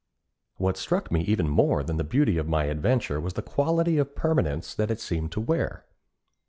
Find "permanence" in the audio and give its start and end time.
4.15-4.73